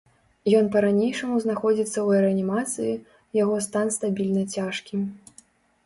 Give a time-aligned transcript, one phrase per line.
[0.59, 2.99] Ён па-ранейшаму знаходзіцца ў рэанімацыі,
[3.43, 4.95] яго стан стабільна цяжкі.